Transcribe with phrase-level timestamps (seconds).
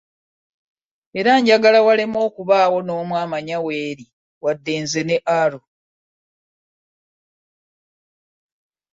[1.19, 4.05] Era njagala waleme okubaawo n'omu amanya w'eri
[4.43, 5.65] wadde nze ne Arrow.